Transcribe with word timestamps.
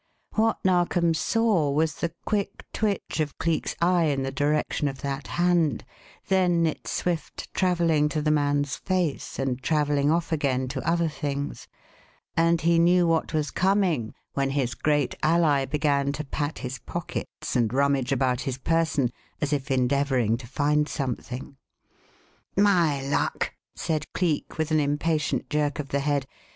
What 0.33 0.57
Narkom 0.65 1.13
saw 1.13 1.69
was 1.69 1.93
the 1.93 2.11
quick 2.25 2.65
twitch 2.73 3.19
of 3.19 3.37
Cleek's 3.37 3.75
eye 3.79 4.05
in 4.05 4.23
the 4.23 4.31
direction 4.31 4.87
of 4.87 5.01
that 5.01 5.27
hand, 5.37 5.85
then 6.27 6.65
its 6.65 6.89
swift 6.89 7.53
travelling 7.53 8.09
to 8.09 8.19
the 8.19 8.31
man's 8.31 8.77
face 8.77 9.37
and 9.37 9.61
travelling 9.61 10.09
off 10.09 10.31
again 10.31 10.67
to 10.69 10.89
other 10.89 11.07
things; 11.07 11.67
and 12.35 12.61
he 12.61 12.79
knew 12.79 13.05
what 13.05 13.31
was 13.31 13.51
coming 13.51 14.15
when 14.33 14.49
his 14.49 14.73
great 14.73 15.13
ally 15.21 15.65
began 15.65 16.11
to 16.13 16.23
pat 16.25 16.57
his 16.57 16.79
pockets 16.79 17.55
and 17.55 17.71
rummage 17.71 18.11
about 18.11 18.41
his 18.41 18.57
person 18.57 19.11
as 19.39 19.53
if 19.53 19.69
endeavouring 19.69 20.35
to 20.37 20.47
find 20.47 20.89
something. 20.89 21.57
"My 22.57 23.03
luck!" 23.03 23.53
said 23.75 24.05
Cleek, 24.15 24.57
with 24.57 24.71
an 24.71 24.79
impatient 24.79 25.47
jerk 25.47 25.77
of 25.77 25.89
the 25.89 25.99
head. 25.99 26.25